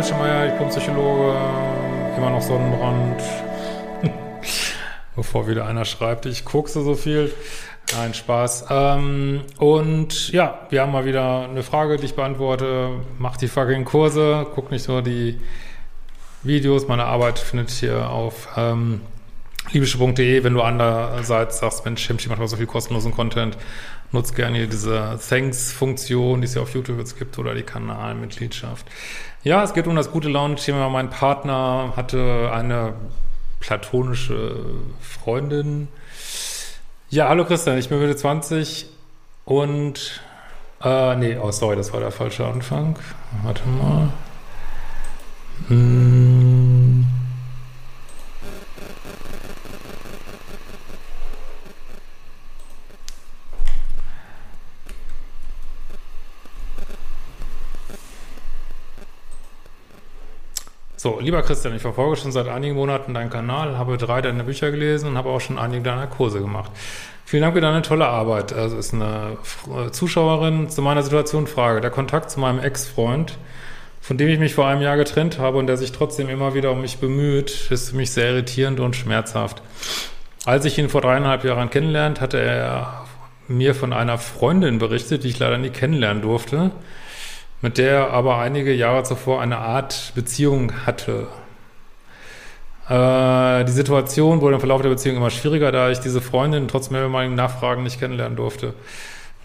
[0.00, 1.36] ist Christian Mitschemeier, Diplompsychologe,
[2.16, 3.22] immer noch Sonnenbrand.
[5.16, 7.32] Bevor wieder einer schreibt, ich guckse so viel.
[7.96, 8.66] Nein, Spaß.
[8.70, 12.90] Ähm, und ja, wir haben mal wieder eine Frage, die ich beantworte.
[13.18, 15.38] Mach die fucking Kurse, guck nicht nur die
[16.42, 16.88] Videos.
[16.88, 19.00] Meine Arbeit findet ihr auf ähm,
[19.72, 20.44] libysche.de.
[20.44, 23.56] Wenn du andererseits sagst, Mensch, Hemschi macht auch so viel kostenlosen Content,
[24.12, 28.86] nutzt gerne diese Thanks-Funktion, die es ja auf YouTube jetzt gibt, oder die Kanalmitgliedschaft.
[29.42, 30.88] Ja, es geht um das gute Laune-Thema.
[30.88, 32.94] Mein Partner hatte eine
[33.60, 34.56] platonische
[35.00, 35.88] Freundin.
[37.10, 38.86] Ja, hallo Christian, ich bin Mitte 20
[39.44, 40.22] und
[40.82, 42.98] äh, nee, oh sorry, das war der falsche Anfang.
[43.42, 44.08] Warte mal.
[45.68, 46.43] Hm.
[61.04, 64.70] So, lieber Christian, ich verfolge schon seit einigen Monaten deinen Kanal, habe drei deiner Bücher
[64.70, 66.72] gelesen und habe auch schon einige deiner Kurse gemacht.
[67.26, 68.54] Vielen Dank für deine tolle Arbeit.
[68.54, 69.36] Also ist eine
[69.92, 71.82] Zuschauerin zu meiner Situation Frage.
[71.82, 73.36] Der Kontakt zu meinem Ex-Freund,
[74.00, 76.70] von dem ich mich vor einem Jahr getrennt habe und der sich trotzdem immer wieder
[76.70, 79.60] um mich bemüht, ist für mich sehr irritierend und schmerzhaft.
[80.46, 83.04] Als ich ihn vor dreieinhalb Jahren kennenlernt, hatte er
[83.46, 86.70] mir von einer Freundin berichtet, die ich leider nie kennenlernen durfte
[87.64, 91.28] mit der er aber einige Jahre zuvor eine Art Beziehung hatte.
[92.90, 96.90] Äh, die Situation wurde im Verlauf der Beziehung immer schwieriger, da ich diese Freundin trotz
[96.90, 98.74] mehrmaligen Nachfragen nicht kennenlernen durfte.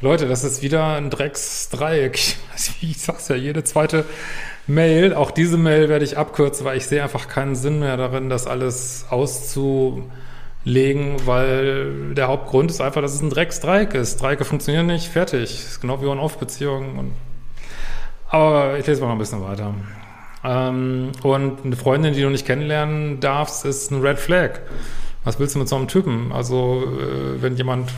[0.01, 2.19] Leute, das ist wieder ein Drecksdreieck.
[2.81, 4.03] Ich sag's ja, jede zweite
[4.67, 8.29] Mail, auch diese Mail werde ich abkürzen, weil ich sehe einfach keinen Sinn mehr darin,
[8.29, 10.11] das alles auszulegen,
[11.25, 14.21] weil der Hauptgrund ist einfach, dass es ein Drecksdreieck ist.
[14.21, 15.51] Dreiecke funktionieren nicht, fertig.
[15.51, 17.13] Das ist genau wie On-Off-Beziehungen und
[18.29, 19.73] aber ich lese mal noch ein bisschen weiter.
[20.43, 24.59] Ähm, und eine Freundin, die du nicht kennenlernen darfst, ist ein Red Flag.
[25.23, 26.31] Was willst du mit so einem Typen?
[26.31, 27.91] Also, äh, wenn jemand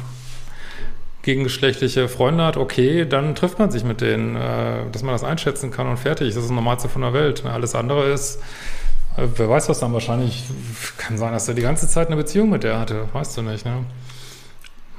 [1.21, 5.69] gegengeschlechtliche Freunde hat, okay, dann trifft man sich mit denen, äh, dass man das einschätzen
[5.69, 6.29] kann und fertig.
[6.29, 7.45] Das ist das Normalste von der Welt.
[7.45, 8.37] Alles andere ist,
[9.17, 10.43] äh, wer weiß was dann wahrscheinlich,
[10.97, 13.65] kann sein, dass er die ganze Zeit eine Beziehung mit der hatte, weißt du nicht,
[13.65, 13.85] ne?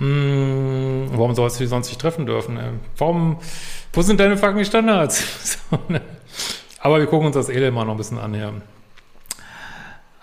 [0.02, 2.56] Hm, warum sollst du die sonst nicht treffen dürfen?
[2.56, 2.70] Ey?
[2.98, 3.36] Warum,
[3.92, 5.60] wo sind deine fucking Standards?
[5.70, 6.00] so, ne?
[6.80, 8.52] Aber wir gucken uns das Elend mal noch ein bisschen an hier.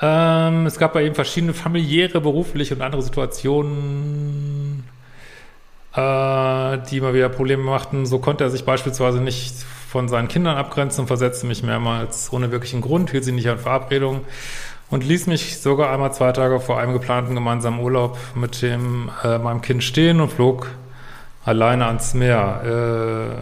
[0.02, 4.84] Ähm, es gab bei ihm verschiedene familiäre, berufliche und andere Situationen,
[5.96, 8.06] äh, die immer wieder Probleme machten.
[8.06, 9.56] So konnte er sich beispielsweise nicht
[9.90, 13.60] von seinen Kindern abgrenzen und versetzte mich mehrmals ohne wirklichen Grund, hielt sie nicht an
[13.60, 14.26] Verabredungen
[14.90, 19.38] und ließ mich sogar einmal zwei Tage vor einem geplanten gemeinsamen Urlaub mit dem äh,
[19.38, 20.68] meinem Kind stehen und flog
[21.46, 23.38] alleine ans Meer.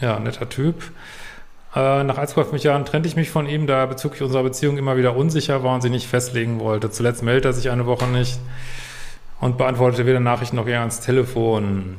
[0.00, 0.82] Äh, ja, netter Typ.
[1.74, 4.96] Äh, nach 1,5 Jahren trennte ich mich von ihm, da er bezüglich unserer Beziehung immer
[4.96, 6.90] wieder unsicher war und sie nicht festlegen wollte.
[6.90, 8.38] Zuletzt meldete er sich eine Woche nicht
[9.40, 11.96] und beantwortete weder Nachrichten noch eher ans Telefon.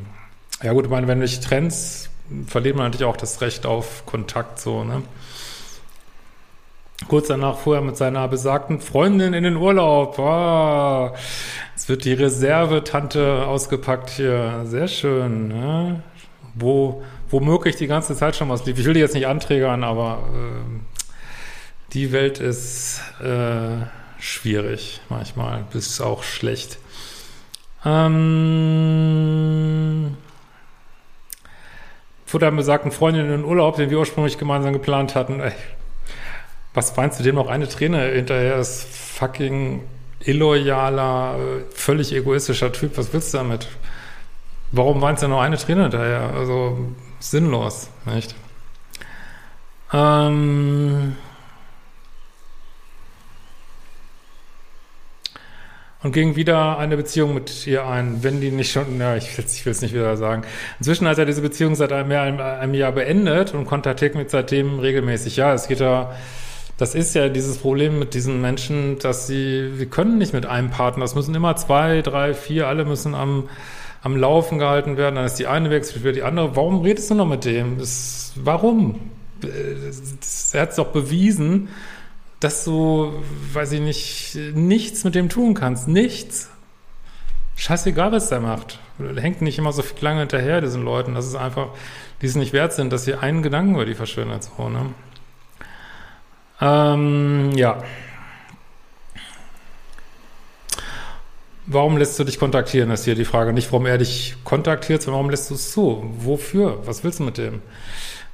[0.61, 2.09] Ja gut, ich meine, wenn du dich trennst,
[2.47, 5.03] verliert man natürlich auch das Recht auf Kontakt so, ne?
[7.07, 10.17] Kurz danach fuhr er mit seiner besagten Freundin in den Urlaub.
[10.19, 11.11] Oh,
[11.75, 14.61] es wird die Reservetante ausgepackt hier.
[14.65, 15.47] Sehr schön.
[15.49, 16.03] Ne?
[16.53, 18.77] Wo, womöglich die ganze Zeit schon was lief.
[18.79, 20.61] Ich will die jetzt nicht anträgern, aber äh,
[21.93, 23.85] die Welt ist äh,
[24.19, 26.77] schwierig manchmal, bis auch schlecht.
[27.83, 28.21] Ähm,
[32.25, 35.39] vor der besagten Freundin in den Urlaub, den wir ursprünglich gemeinsam geplant hatten.
[35.39, 35.51] Ey,
[36.73, 39.81] was meinst du dem noch eine Träne hinterher ist fucking
[40.21, 41.37] illoyaler,
[41.73, 42.97] völlig egoistischer Typ.
[42.97, 43.67] Was willst du damit?
[44.71, 46.33] Warum weinst du noch eine Träne hinterher?
[46.33, 46.77] Also
[47.19, 48.35] sinnlos, nicht?
[49.91, 51.15] Ähm
[56.03, 59.71] und ging wieder eine Beziehung mit ihr ein, wenn die nicht schon, ja, ich will
[59.71, 60.43] es nicht wieder sagen.
[60.79, 64.79] Inzwischen hat er diese Beziehung seit einem, Jahr, einem Jahr beendet und kontaktiert mich seitdem
[64.79, 65.35] regelmäßig.
[65.35, 66.15] Ja, es geht da
[66.81, 70.71] das ist ja dieses Problem mit diesen Menschen, dass sie, wir können nicht mit einem
[70.71, 73.49] Partner, es müssen immer zwei, drei, vier, alle müssen am,
[74.01, 76.55] am Laufen gehalten werden, dann ist die eine wechselt wieder die andere.
[76.55, 77.77] Warum redest du noch mit dem?
[77.77, 78.99] Das, warum?
[80.53, 81.69] Er hat es doch bewiesen,
[82.39, 83.13] dass du,
[83.53, 85.87] weiß ich nicht, nichts mit dem tun kannst.
[85.87, 86.49] Nichts.
[87.57, 88.79] Scheißegal, was der macht.
[89.17, 91.13] Hängt nicht immer so lange hinterher, diesen Leuten.
[91.13, 91.67] Das ist einfach,
[92.23, 94.49] die es nicht wert sind, dass sie einen Gedanken über die verschwendet.
[94.57, 94.87] So, ne?
[96.61, 97.77] Ähm, ja.
[101.65, 103.53] Warum lässt du dich kontaktieren, ist hier die Frage.
[103.53, 106.03] Nicht, warum er dich kontaktiert, sondern warum lässt du es zu?
[106.17, 106.79] Wofür?
[106.85, 107.61] Was willst du mit dem?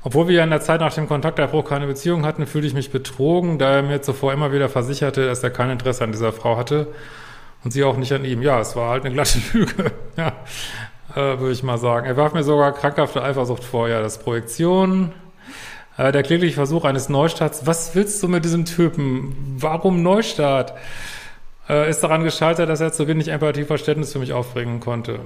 [0.03, 2.91] Obwohl wir ja in der Zeit nach dem Kontaktabbruch keine Beziehung hatten, fühlte ich mich
[2.91, 6.57] betrogen, da er mir zuvor immer wieder versicherte, dass er kein Interesse an dieser Frau
[6.57, 6.87] hatte
[7.63, 8.41] und sie auch nicht an ihm.
[8.41, 10.33] Ja, es war halt eine glatte Lüge, ja,
[11.15, 12.05] äh, würde ich mal sagen.
[12.07, 15.11] Er warf mir sogar krankhafte Eifersucht vor, ja, das Projektion,
[15.97, 17.65] äh, der klägliche Versuch eines Neustarts.
[17.65, 19.55] Was willst du mit diesem Typen?
[19.57, 20.73] Warum Neustart?
[21.67, 25.19] Äh, ist daran gescheitert, dass er zu wenig Empathieverständnis für mich aufbringen konnte.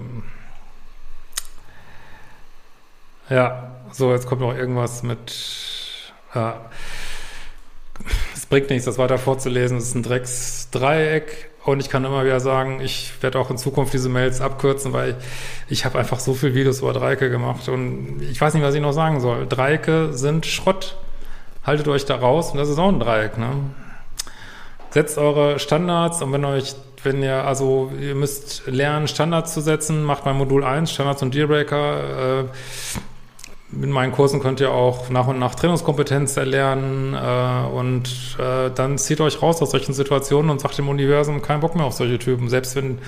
[3.30, 5.34] Ja, so, jetzt kommt noch irgendwas mit,
[6.34, 6.70] ja,
[8.34, 12.40] es bringt nichts, das weiter vorzulesen, es ist ein Drecksdreieck und ich kann immer wieder
[12.40, 15.12] sagen, ich werde auch in Zukunft diese Mails abkürzen, weil
[15.68, 18.74] ich, ich habe einfach so viele Videos über Dreiecke gemacht und ich weiß nicht, was
[18.74, 19.48] ich noch sagen soll.
[19.48, 20.98] Dreiecke sind Schrott.
[21.64, 23.50] Haltet euch da raus und das ist auch ein Dreieck, ne?
[24.90, 26.74] Setzt eure Standards und wenn euch,
[27.04, 31.36] wenn ihr, also ihr müsst lernen, Standards zu setzen, macht bei Modul 1 Standards und
[31.36, 32.44] Dealbreaker, äh,
[33.74, 38.98] in meinen Kursen könnt ihr auch nach und nach Trainingskompetenz erlernen äh, und äh, dann
[38.98, 42.20] zieht euch raus aus solchen Situationen und sagt dem Universum keinen Bock mehr auf solche
[42.20, 42.50] Typen.
[42.50, 43.00] Selbst wenn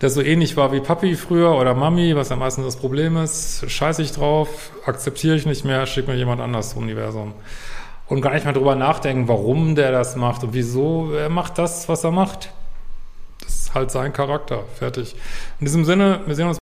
[0.00, 3.70] der so ähnlich war wie Papi früher oder Mami, was ja meistens das Problem ist,
[3.70, 7.32] scheiße ich drauf, akzeptiere ich nicht mehr, schickt mir jemand anders zum Universum.
[8.08, 11.88] Und gar nicht mehr drüber nachdenken, warum der das macht und wieso er macht das,
[11.88, 12.52] was er macht.
[13.40, 14.64] Das ist halt sein Charakter.
[14.78, 15.16] Fertig.
[15.58, 16.61] In diesem Sinne, wir sehen uns